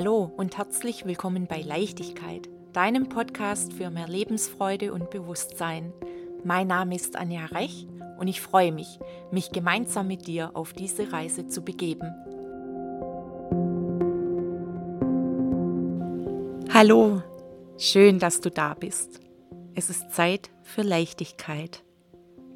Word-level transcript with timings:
Hallo 0.00 0.32
und 0.36 0.56
herzlich 0.56 1.06
willkommen 1.06 1.48
bei 1.48 1.60
Leichtigkeit, 1.60 2.48
deinem 2.72 3.08
Podcast 3.08 3.72
für 3.72 3.90
mehr 3.90 4.06
Lebensfreude 4.06 4.92
und 4.92 5.10
Bewusstsein. 5.10 5.92
Mein 6.44 6.68
Name 6.68 6.94
ist 6.94 7.16
Anja 7.16 7.46
Rech 7.46 7.88
und 8.16 8.28
ich 8.28 8.40
freue 8.40 8.70
mich, 8.70 9.00
mich 9.32 9.50
gemeinsam 9.50 10.06
mit 10.06 10.28
dir 10.28 10.52
auf 10.54 10.72
diese 10.72 11.12
Reise 11.12 11.48
zu 11.48 11.62
begeben. 11.62 12.14
Hallo, 16.72 17.20
schön, 17.76 18.20
dass 18.20 18.40
du 18.40 18.52
da 18.52 18.74
bist. 18.74 19.18
Es 19.74 19.90
ist 19.90 20.12
Zeit 20.12 20.48
für 20.62 20.82
Leichtigkeit. 20.82 21.82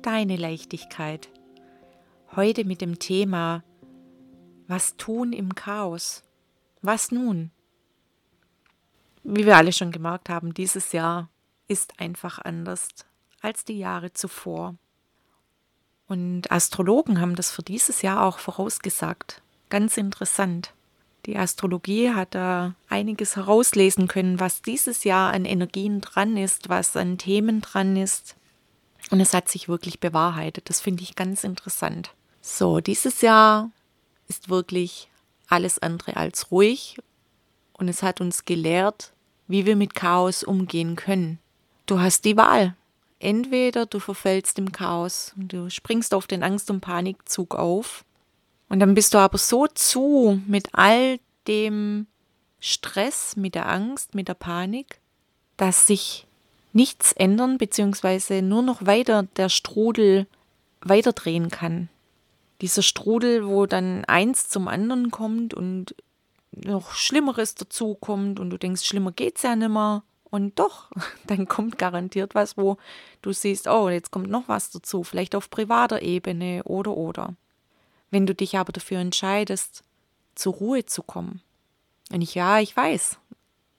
Deine 0.03 0.37
Leichtigkeit. 0.37 1.29
Heute 2.37 2.65
mit 2.65 2.81
dem 2.81 3.01
Thema 3.01 3.65
Was 4.69 4.97
tun 4.97 5.33
im 5.33 5.57
Chaos? 5.57 6.23
Was 6.83 7.13
nun? 7.13 7.51
Wie 9.23 9.47
wir 9.47 9.57
alle 9.57 9.73
schon 9.73 9.93
gemerkt 9.93 10.29
haben, 10.29 10.53
dieses 10.53 10.93
Jahr 10.93 11.29
ist 11.69 11.99
einfach 12.01 12.41
anders 12.41 12.89
als 13.41 13.65
die 13.65 13.79
Jahre 13.79 14.13
zuvor. 14.13 14.75
Und 16.09 16.51
Astrologen 16.51 17.21
haben 17.21 17.37
das 17.37 17.53
für 17.53 17.63
dieses 17.63 18.03
Jahr 18.03 18.25
auch 18.25 18.39
vorausgesagt. 18.39 19.43
Ganz 19.71 19.97
interessant. 19.97 20.75
Die 21.27 21.37
Astrologie 21.37 22.11
hat 22.11 22.35
da 22.35 22.75
einiges 22.89 23.37
herauslesen 23.37 24.09
können, 24.09 24.41
was 24.41 24.61
dieses 24.61 25.05
Jahr 25.05 25.33
an 25.33 25.45
Energien 25.45 26.01
dran 26.01 26.37
ist, 26.37 26.69
was 26.69 26.97
an 26.97 27.17
Themen 27.17 27.61
dran 27.61 27.97
ist. 27.97 28.35
Und 29.11 29.21
es 29.21 29.33
hat 29.33 29.49
sich 29.49 29.69
wirklich 29.69 30.01
bewahrheitet. 30.01 30.69
Das 30.69 30.81
finde 30.81 31.05
ich 31.05 31.15
ganz 31.15 31.45
interessant. 31.45 32.11
So, 32.41 32.81
dieses 32.81 33.21
Jahr 33.21 33.71
ist 34.27 34.49
wirklich 34.49 35.09
alles 35.53 35.79
andere 35.79 36.17
als 36.17 36.51
ruhig 36.51 36.97
und 37.75 37.89
es 37.89 38.03
hat 38.03 38.21
uns 38.21 38.45
gelehrt, 38.45 39.13
wie 39.47 39.67
wir 39.67 39.77
mit 39.77 39.95
Chaos 39.95 40.43
umgehen 40.43 40.97
können. 40.97 41.39
Du 41.87 42.01
hast 42.01 42.25
die 42.25 42.37
Wahl. 42.37 42.75
Entweder 43.19 43.87
du 43.87 44.01
verfällst 44.01 44.59
im 44.59 44.73
Chaos 44.73 45.33
und 45.37 45.53
du 45.53 45.71
springst 45.71 46.15
auf 46.15 46.27
den 46.27 46.43
Angst- 46.43 46.71
und 46.71 46.81
Panikzug 46.81 47.55
auf 47.55 48.05
und 48.69 48.81
dann 48.81 48.95
bist 48.95 49.15
du 49.15 49.19
aber 49.19 49.39
so 49.39 49.69
zu 49.69 50.41
mit 50.49 50.71
all 50.73 51.21
dem 51.47 52.07
Stress, 52.59 53.37
mit 53.37 53.55
der 53.55 53.69
Angst, 53.69 54.15
mit 54.15 54.27
der 54.27 54.35
Panik, 54.35 54.99
dass 55.57 55.87
sich 55.87 56.27
nichts 56.73 57.13
ändern 57.13 57.59
bzw. 57.59 58.43
nur 58.43 58.63
noch 58.63 58.87
weiter 58.87 59.25
der 59.37 59.51
Strudel 59.51 60.27
weiterdrehen 60.81 61.51
kann 61.51 61.89
dieser 62.63 62.83
Strudel, 62.83 63.47
wo 63.47 63.67
dann 63.67 64.05
eins 64.07 64.49
zum 64.49 64.69
anderen 64.69 65.11
kommt 65.11 65.53
und 65.53 65.95
noch 66.53 66.93
Schlimmeres 66.93 67.57
dazu 67.57 67.95
kommt 67.95 68.39
und 68.39 68.51
du 68.51 68.57
denkst, 68.57 68.85
schlimmer 68.85 69.13
geht's 69.13 69.43
ja 69.43 69.57
nimmer. 69.57 70.05
Und 70.25 70.59
doch, 70.59 70.91
dann 71.27 71.49
kommt 71.49 71.77
garantiert 71.77 72.35
was, 72.35 72.57
wo 72.57 72.79
du 73.21 73.33
siehst, 73.33 73.69
oh, 73.69 73.89
jetzt 73.91 74.13
kommt 74.13 74.31
noch 74.31 74.49
was 74.49 74.71
dazu, 74.71 75.03
vielleicht 75.03 75.35
auf 75.35 75.51
privater 75.51 76.03
Ebene 76.03 76.63
oder 76.65 76.97
oder. 76.97 77.35
Wenn 78.11 78.27
du 78.27 78.35
dich 78.35 78.57
aber 78.57 78.73
dafür 78.73 79.01
entscheidest, 79.01 79.83
zur 80.35 80.55
Ruhe 80.55 80.87
zu 80.87 81.03
kommen. 81.03 81.43
Und 82.13 82.23
ich, 82.23 82.35
ja, 82.35 82.61
ich 82.61 82.77
weiß, 82.77 83.19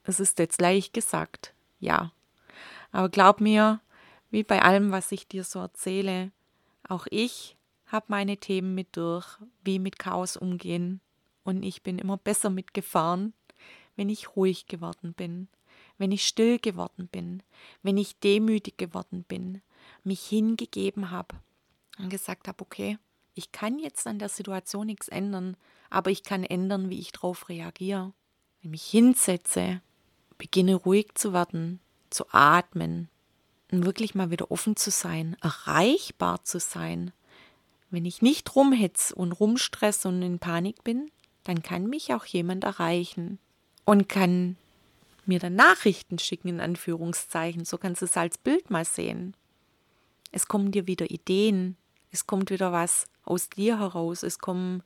es 0.04 0.20
ist 0.20 0.40
jetzt 0.40 0.60
leicht 0.60 0.94
gesagt, 0.94 1.54
ja. 1.80 2.12
Aber 2.92 3.10
glaub 3.10 3.40
mir, 3.40 3.80
wie 4.30 4.44
bei 4.44 4.62
allem, 4.62 4.92
was 4.92 5.12
ich 5.12 5.28
dir 5.28 5.44
so 5.44 5.60
erzähle, 5.60 6.32
auch 6.88 7.08
ich 7.10 7.56
habe 7.94 8.08
meine 8.10 8.38
Themen 8.38 8.76
mit 8.76 8.98
durch, 8.98 9.38
wie 9.64 9.80
mit 9.80 10.00
Chaos 10.00 10.36
umgehen. 10.36 11.00
Und 11.44 11.64
ich 11.64 11.84
bin 11.84 12.00
immer 12.00 12.18
besser 12.18 12.50
mitgefahren, 12.50 13.34
wenn 13.96 14.10
ich 14.10 14.36
ruhig 14.36 14.66
geworden 14.66 15.14
bin, 15.14 15.48
wenn 15.98 16.12
ich 16.12 16.26
still 16.26 16.58
geworden 16.60 17.08
bin, 17.08 17.44
wenn 17.84 17.98
ich 17.98 18.20
demütig 18.20 18.78
geworden 18.78 19.24
bin, 19.24 19.62
mich 20.04 20.26
hingegeben 20.26 21.12
habe 21.12 21.36
und 22.00 22.10
gesagt 22.10 22.48
habe, 22.48 22.62
okay, 22.62 22.98
ich 23.36 23.52
kann 23.52 23.80
jetzt 23.80 24.08
an 24.08 24.20
der 24.20 24.30
Situation 24.30 24.88
nichts 24.88 25.08
ändern, 25.08 25.56
aber 25.90 26.10
ich 26.10 26.24
kann 26.24 26.44
ändern, 26.44 26.90
wie 26.90 27.00
ich 27.00 27.12
darauf 27.12 27.50
reagiere. 27.50 28.14
Wenn 28.62 28.62
ich 28.62 28.70
mich 28.70 28.86
hinsetze, 28.86 29.82
beginne 30.38 30.76
ruhig 30.76 31.14
zu 31.14 31.34
werden, 31.34 31.80
zu 32.10 32.26
atmen 32.32 33.10
und 33.72 33.86
wirklich 33.86 34.16
mal 34.16 34.32
wieder 34.32 34.50
offen 34.50 34.76
zu 34.76 34.90
sein, 34.90 35.36
erreichbar 35.42 36.44
zu 36.44 36.60
sein, 36.60 37.12
wenn 37.94 38.06
ich 38.06 38.24
nicht 38.24 38.56
rumhetze 38.56 39.14
und 39.14 39.34
rumstress 39.34 40.06
und 40.08 40.24
in 40.24 40.40
Panik 40.40 40.84
bin, 40.84 41.12
dann 41.44 41.62
kann 41.62 41.86
mich 41.86 42.14
auch 42.14 42.26
jemand 42.26 42.64
erreichen 42.64 43.38
und 43.86 44.10
kann 44.10 44.58
mir 45.28 45.38
dann 45.38 45.56
Nachrichten 45.56 46.18
schicken, 46.18 46.48
in 46.48 46.60
Anführungszeichen. 46.60 47.66
So 47.66 47.78
kannst 47.78 48.02
du 48.02 48.06
es 48.06 48.18
als 48.18 48.40
Bild 48.40 48.72
mal 48.72 48.84
sehen. 48.84 49.36
Es 50.32 50.48
kommen 50.48 50.72
dir 50.72 50.88
wieder 50.88 51.12
Ideen, 51.12 51.78
es 52.10 52.26
kommt 52.26 52.50
wieder 52.50 52.72
was 52.72 53.06
aus 53.26 53.50
dir 53.50 53.78
heraus, 53.78 54.24
es 54.24 54.40
kommen 54.40 54.82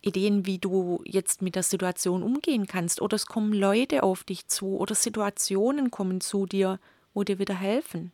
Ideen, 0.00 0.46
wie 0.46 0.58
du 0.58 1.02
jetzt 1.04 1.42
mit 1.42 1.56
der 1.56 1.64
Situation 1.64 2.22
umgehen 2.22 2.68
kannst, 2.68 3.02
oder 3.02 3.16
es 3.16 3.26
kommen 3.26 3.52
Leute 3.52 4.04
auf 4.04 4.22
dich 4.22 4.46
zu, 4.46 4.76
oder 4.76 4.94
Situationen 4.94 5.90
kommen 5.90 6.20
zu 6.20 6.46
dir, 6.46 6.78
wo 7.12 7.24
dir 7.24 7.40
wieder 7.40 7.54
helfen. 7.54 8.12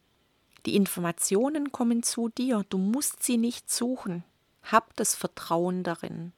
Die 0.67 0.75
Informationen 0.75 1.71
kommen 1.71 2.03
zu 2.03 2.29
dir, 2.29 2.65
du 2.69 2.79
musst 2.79 3.23
sie 3.23 3.37
nicht 3.37 3.71
suchen. 3.71 4.25
Hab 4.65 4.97
das 4.97 5.15
Vertrauen 5.15 5.85
darin. 5.85 6.33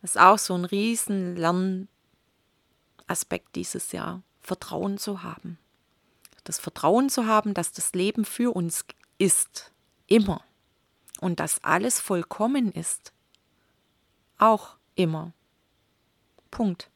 Das 0.00 0.12
ist 0.12 0.20
auch 0.20 0.38
so 0.38 0.54
ein 0.54 0.64
riesen 0.64 1.36
Lernaspekt 1.36 3.54
dieses 3.54 3.92
Jahr, 3.92 4.22
Vertrauen 4.40 4.96
zu 4.96 5.22
haben. 5.22 5.58
Das 6.44 6.58
Vertrauen 6.58 7.10
zu 7.10 7.26
haben, 7.26 7.52
dass 7.52 7.72
das 7.72 7.92
Leben 7.92 8.24
für 8.24 8.56
uns 8.56 8.86
ist, 9.18 9.72
immer. 10.06 10.42
Und 11.20 11.38
dass 11.38 11.62
alles 11.62 12.00
vollkommen 12.00 12.72
ist, 12.72 13.12
auch 14.38 14.76
immer. 14.94 15.32
Punkt. 16.50 16.90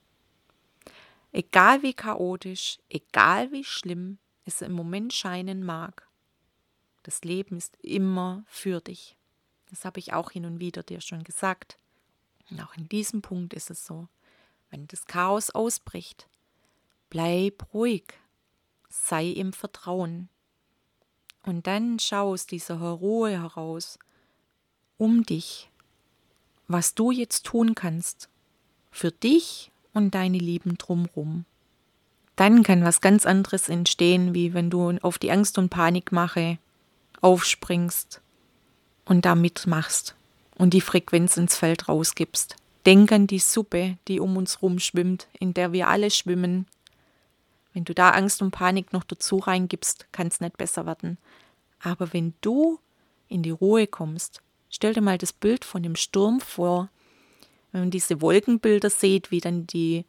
Egal 1.32 1.82
wie 1.82 1.94
chaotisch, 1.94 2.78
egal 2.88 3.52
wie 3.52 3.64
schlimm 3.64 4.18
es 4.46 4.62
im 4.62 4.72
Moment 4.72 5.12
scheinen 5.12 5.64
mag, 5.64 6.09
das 7.02 7.22
Leben 7.22 7.56
ist 7.56 7.76
immer 7.82 8.44
für 8.46 8.80
dich. 8.80 9.16
Das 9.70 9.84
habe 9.84 10.00
ich 10.00 10.12
auch 10.12 10.30
hin 10.30 10.44
und 10.44 10.60
wieder 10.60 10.82
dir 10.82 11.00
schon 11.00 11.24
gesagt. 11.24 11.78
Und 12.50 12.60
auch 12.60 12.74
in 12.76 12.88
diesem 12.88 13.22
Punkt 13.22 13.54
ist 13.54 13.70
es 13.70 13.86
so. 13.86 14.08
Wenn 14.70 14.86
das 14.88 15.06
Chaos 15.06 15.50
ausbricht, 15.50 16.28
bleib 17.08 17.72
ruhig, 17.72 18.04
sei 18.88 19.26
im 19.26 19.52
Vertrauen. 19.52 20.28
Und 21.44 21.66
dann 21.66 21.98
schau 21.98 22.32
aus 22.32 22.46
dieser 22.46 22.76
Ruhe 22.76 23.30
heraus 23.30 23.98
um 24.98 25.24
dich, 25.24 25.70
was 26.68 26.94
du 26.94 27.10
jetzt 27.10 27.46
tun 27.46 27.74
kannst 27.74 28.28
für 28.90 29.10
dich 29.10 29.70
und 29.94 30.14
deine 30.14 30.38
Lieben 30.38 30.76
drumrum. 30.76 31.46
Dann 32.36 32.62
kann 32.62 32.84
was 32.84 33.00
ganz 33.00 33.26
anderes 33.26 33.68
entstehen, 33.68 34.34
wie 34.34 34.54
wenn 34.54 34.70
du 34.70 34.98
auf 35.02 35.18
die 35.18 35.30
Angst 35.30 35.58
und 35.58 35.70
Panikmache 35.70 36.58
aufspringst 37.20 38.20
und 39.04 39.24
da 39.24 39.34
mitmachst 39.34 40.14
und 40.56 40.74
die 40.74 40.80
Frequenz 40.80 41.36
ins 41.36 41.56
Feld 41.56 41.88
rausgibst. 41.88 42.56
Denk 42.86 43.12
an 43.12 43.26
die 43.26 43.38
Suppe, 43.38 43.98
die 44.08 44.20
um 44.20 44.36
uns 44.36 44.62
rum 44.62 44.78
schwimmt, 44.78 45.28
in 45.38 45.52
der 45.54 45.72
wir 45.72 45.88
alle 45.88 46.10
schwimmen. 46.10 46.66
Wenn 47.72 47.84
du 47.84 47.94
da 47.94 48.10
Angst 48.10 48.42
und 48.42 48.50
Panik 48.50 48.92
noch 48.92 49.04
dazu 49.04 49.38
reingibst, 49.38 50.06
kann 50.12 50.28
es 50.28 50.40
nicht 50.40 50.56
besser 50.56 50.86
werden. 50.86 51.18
Aber 51.80 52.12
wenn 52.12 52.34
du 52.40 52.78
in 53.28 53.42
die 53.42 53.50
Ruhe 53.50 53.86
kommst, 53.86 54.42
stell 54.70 54.94
dir 54.94 55.02
mal 55.02 55.18
das 55.18 55.32
Bild 55.32 55.64
von 55.64 55.82
dem 55.82 55.96
Sturm 55.96 56.40
vor, 56.40 56.88
wenn 57.72 57.82
man 57.82 57.90
diese 57.90 58.20
Wolkenbilder 58.20 58.90
sieht, 58.90 59.30
wie 59.30 59.40
dann 59.40 59.66
die 59.66 60.04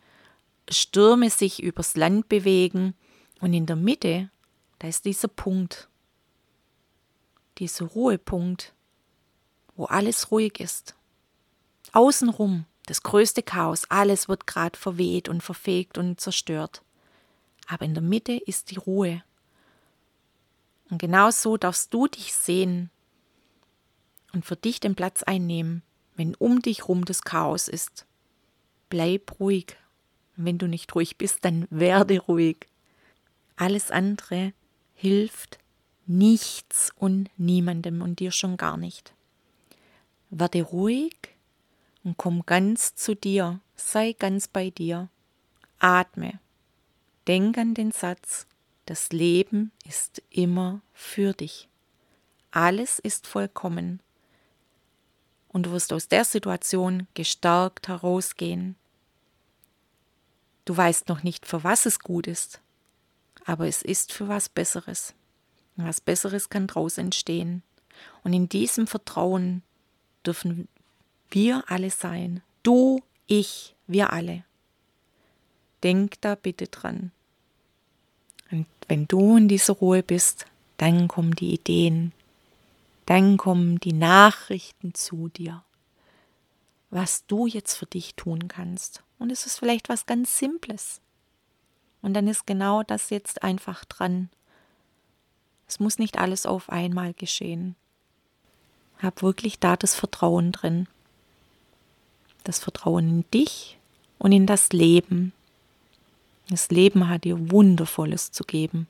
Stürme 0.69 1.29
sich 1.29 1.61
übers 1.61 1.95
Land 1.95 2.29
bewegen 2.29 2.93
und 3.39 3.53
in 3.53 3.65
der 3.65 3.75
Mitte, 3.75 4.29
da 4.79 4.87
ist 4.87 5.05
dieser 5.05 5.27
Punkt, 5.27 5.87
dieser 7.61 7.85
Ruhepunkt, 7.85 8.73
wo 9.75 9.85
alles 9.85 10.31
ruhig 10.31 10.59
ist. 10.59 10.95
Außenrum 11.93 12.65
das 12.87 13.03
größte 13.03 13.43
Chaos, 13.43 13.85
alles 13.89 14.27
wird 14.27 14.47
gerade 14.47 14.77
verweht 14.77 15.29
und 15.29 15.41
verfegt 15.43 15.97
und 15.97 16.19
zerstört. 16.19 16.81
Aber 17.67 17.85
in 17.85 17.93
der 17.93 18.03
Mitte 18.03 18.33
ist 18.33 18.71
die 18.71 18.77
Ruhe. 18.77 19.23
Und 20.89 20.97
genau 20.97 21.29
so 21.29 21.55
darfst 21.55 21.93
du 21.93 22.07
dich 22.07 22.33
sehen 22.33 22.89
und 24.33 24.43
für 24.43 24.55
dich 24.55 24.79
den 24.79 24.95
Platz 24.95 25.21
einnehmen, 25.23 25.83
wenn 26.15 26.33
um 26.35 26.61
dich 26.61 26.87
rum 26.87 27.05
das 27.05 27.21
Chaos 27.21 27.67
ist. 27.67 28.07
Bleib 28.89 29.39
ruhig. 29.39 29.77
Und 30.35 30.45
wenn 30.45 30.57
du 30.57 30.67
nicht 30.67 30.93
ruhig 30.95 31.17
bist, 31.17 31.45
dann 31.45 31.67
werde 31.69 32.19
ruhig. 32.19 32.67
Alles 33.55 33.91
andere 33.91 34.53
hilft 34.95 35.60
nichts 36.11 36.91
und 36.97 37.29
niemandem 37.37 38.01
und 38.01 38.19
dir 38.19 38.31
schon 38.31 38.57
gar 38.57 38.77
nicht. 38.77 39.13
Werde 40.29 40.61
ruhig 40.61 41.15
und 42.03 42.17
komm 42.17 42.45
ganz 42.45 42.95
zu 42.95 43.15
dir, 43.15 43.59
sei 43.75 44.13
ganz 44.13 44.47
bei 44.47 44.69
dir. 44.69 45.09
Atme. 45.79 46.39
Denk 47.27 47.57
an 47.57 47.73
den 47.73 47.91
Satz, 47.91 48.45
das 48.85 49.11
Leben 49.11 49.71
ist 49.87 50.21
immer 50.29 50.81
für 50.93 51.33
dich. 51.33 51.69
Alles 52.51 52.99
ist 52.99 53.27
vollkommen. 53.27 54.01
Und 55.47 55.65
du 55.65 55.71
wirst 55.71 55.93
aus 55.93 56.07
der 56.07 56.25
Situation 56.25 57.07
gestärkt 57.13 57.87
herausgehen. 57.87 58.75
Du 60.65 60.75
weißt 60.75 61.09
noch 61.09 61.23
nicht, 61.23 61.45
für 61.45 61.63
was 61.63 61.85
es 61.85 61.99
gut 61.99 62.27
ist, 62.27 62.61
aber 63.45 63.67
es 63.67 63.81
ist 63.81 64.13
für 64.13 64.27
was 64.27 64.49
Besseres. 64.49 65.13
Was 65.75 66.01
Besseres 66.01 66.49
kann 66.49 66.67
daraus 66.67 66.97
entstehen. 66.97 67.63
Und 68.23 68.33
in 68.33 68.49
diesem 68.49 68.87
Vertrauen 68.87 69.63
dürfen 70.25 70.67
wir 71.29 71.63
alle 71.67 71.89
sein. 71.89 72.41
Du, 72.63 73.01
ich, 73.27 73.75
wir 73.87 74.13
alle. 74.13 74.43
Denk 75.83 76.21
da 76.21 76.35
bitte 76.35 76.67
dran. 76.67 77.11
Und 78.51 78.67
wenn 78.87 79.07
du 79.07 79.37
in 79.37 79.47
dieser 79.47 79.73
Ruhe 79.73 80.03
bist, 80.03 80.45
dann 80.77 81.07
kommen 81.07 81.35
die 81.35 81.53
Ideen, 81.53 82.11
dann 83.05 83.37
kommen 83.37 83.79
die 83.79 83.93
Nachrichten 83.93 84.93
zu 84.93 85.29
dir, 85.29 85.63
was 86.89 87.25
du 87.27 87.47
jetzt 87.47 87.75
für 87.75 87.85
dich 87.85 88.15
tun 88.15 88.47
kannst. 88.47 89.03
Und 89.17 89.31
es 89.31 89.45
ist 89.45 89.59
vielleicht 89.59 89.89
was 89.89 90.05
ganz 90.05 90.37
Simples. 90.37 91.01
Und 92.01 92.13
dann 92.13 92.27
ist 92.27 92.47
genau 92.47 92.83
das 92.83 93.09
jetzt 93.09 93.43
einfach 93.43 93.85
dran. 93.85 94.29
Es 95.71 95.79
muss 95.79 95.99
nicht 95.99 96.17
alles 96.17 96.45
auf 96.45 96.69
einmal 96.69 97.13
geschehen. 97.13 97.77
Hab 99.01 99.23
wirklich 99.23 99.57
da 99.57 99.77
das 99.77 99.95
Vertrauen 99.95 100.51
drin. 100.51 100.85
Das 102.43 102.59
Vertrauen 102.59 103.07
in 103.07 103.31
dich 103.31 103.79
und 104.17 104.33
in 104.33 104.45
das 104.45 104.73
Leben. 104.73 105.31
Das 106.49 106.71
Leben 106.71 107.07
hat 107.07 107.23
dir 107.23 107.51
Wundervolles 107.51 108.33
zu 108.33 108.43
geben. 108.43 108.89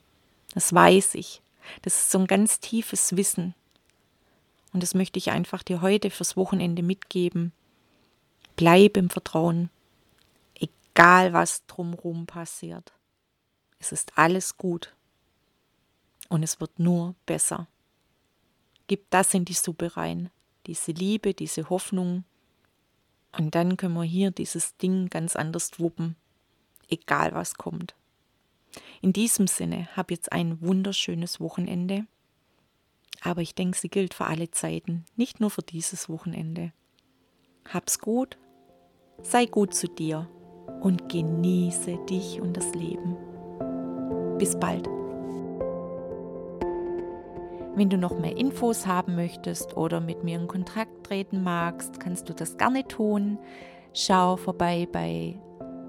Das 0.56 0.74
weiß 0.74 1.14
ich. 1.14 1.44
Das 1.84 1.94
ist 1.98 2.10
so 2.10 2.18
ein 2.18 2.26
ganz 2.26 2.60
tiefes 2.60 3.16
Wissen. 3.16 3.54
Und 4.74 4.82
das 4.82 4.96
möchte 4.96 5.20
ich 5.20 5.30
einfach 5.30 5.62
dir 5.62 5.84
heute 5.84 6.10
fürs 6.10 6.36
Wochenende 6.36 6.82
mitgeben. 6.82 7.52
Bleib 8.56 8.98
im 8.98 9.12
Vertrauen, 9.12 9.70
egal 10.56 11.32
was 11.32 11.64
drumherum 11.68 12.26
passiert. 12.26 12.92
Es 13.78 13.92
ist 13.92 14.18
alles 14.18 14.58
gut. 14.58 14.96
Und 16.32 16.44
es 16.44 16.62
wird 16.62 16.80
nur 16.80 17.14
besser. 17.26 17.68
Gib 18.88 19.10
das 19.10 19.34
in 19.34 19.44
die 19.44 19.54
Suppe 19.54 19.98
rein. 19.98 20.30
Diese 20.66 20.94
Liebe, 20.94 21.34
diese 21.34 21.70
Hoffnung. 21.70 22.24
Und 23.38 23.54
dann 23.54 23.76
können 23.76 23.96
wir 23.96 24.04
hier 24.04 24.32
dieses 24.32 24.78
Ding 24.78 25.10
ganz 25.10 25.36
anders 25.36 25.78
wuppen. 25.78 26.16
Egal 26.88 27.34
was 27.34 27.56
kommt. 27.56 27.96
In 29.02 29.12
diesem 29.12 29.48
Sinne, 29.48 29.90
hab 29.98 30.10
jetzt 30.10 30.32
ein 30.32 30.62
wunderschönes 30.62 31.42
Wochenende. 31.42 32.06
Aber 33.20 33.42
ich 33.42 33.54
denke, 33.54 33.78
sie 33.78 33.90
gilt 33.90 34.14
für 34.14 34.26
alle 34.26 34.52
Zeiten, 34.52 35.04
nicht 35.18 35.42
nur 35.42 35.50
für 35.50 35.64
dieses 35.64 36.08
Wochenende. 36.08 36.72
Hab's 37.68 38.00
gut, 38.00 38.38
sei 39.22 39.48
gut 39.48 39.74
zu 39.74 39.90
dir 39.90 40.30
und 40.80 41.10
genieße 41.10 42.06
dich 42.06 42.40
und 42.40 42.56
das 42.56 42.74
Leben. 42.74 43.18
Bis 44.38 44.58
bald. 44.58 45.01
Wenn 47.82 47.90
du 47.90 47.98
noch 47.98 48.18
mehr 48.20 48.38
Infos 48.38 48.86
haben 48.86 49.16
möchtest 49.16 49.76
oder 49.76 50.02
mit 50.02 50.24
mir 50.24 50.38
in 50.38 50.48
Kontakt 50.48 51.04
treten 51.04 51.42
magst, 51.42 52.00
kannst 52.00 52.30
du 52.30 52.34
das 52.36 52.58
gerne 52.58 52.88
tun. 52.88 53.40
Schau 53.92 54.36
vorbei 54.36 54.88
bei 54.92 55.40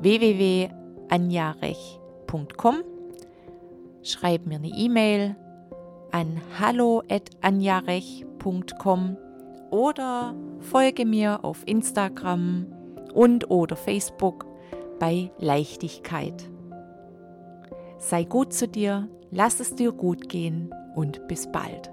www.anjarech.com. 0.00 2.76
Schreib 4.02 4.46
mir 4.46 4.54
eine 4.54 4.68
E-Mail 4.68 5.36
an 6.12 6.40
hallo@anjarech.com 6.58 9.16
oder 9.70 10.34
folge 10.60 11.04
mir 11.04 11.44
auf 11.44 11.62
Instagram 11.66 12.68
und 13.12 13.50
oder 13.50 13.76
Facebook 13.76 14.46
bei 14.98 15.30
Leichtigkeit. 15.36 16.48
Sei 17.98 18.24
gut 18.24 18.54
zu 18.54 18.66
dir, 18.66 19.10
lass 19.30 19.60
es 19.60 19.74
dir 19.74 19.92
gut 19.92 20.30
gehen 20.30 20.72
und 20.94 21.26
bis 21.28 21.50
bald. 21.50 21.90